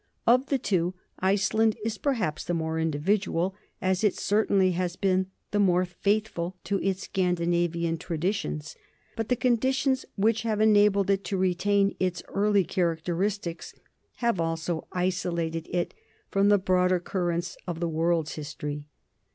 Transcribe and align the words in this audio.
Of 0.25 0.47
the 0.47 0.57
two, 0.57 0.95
Iceland 1.19 1.77
is 1.85 1.99
perhaps 1.99 2.43
the 2.43 2.55
more 2.55 2.79
individual, 2.79 3.53
as 3.79 4.03
it 4.03 4.17
certainly 4.17 4.71
has 4.71 4.95
been 4.95 5.27
the 5.51 5.59
more 5.59 5.85
faithful 5.85 6.57
to 6.63 6.79
its 6.81 7.03
Scandinavian 7.03 7.99
traditions, 7.99 8.75
but 9.15 9.29
the 9.29 9.35
conditions 9.35 10.05
which 10.15 10.41
have 10.41 10.59
enabled 10.59 11.11
it 11.11 11.23
to 11.25 11.37
retain 11.37 11.95
its 11.99 12.23
early 12.29 12.63
characteristics 12.63 13.75
have 14.15 14.39
also 14.41 14.87
isolated 14.91 15.67
it 15.69 15.93
from 16.31 16.49
the 16.49 16.57
broader 16.57 16.99
currents 16.99 17.55
of 17.67 17.79
the 17.79 17.87
world 17.87 18.27
's 18.27 18.33
history. 18.33 18.85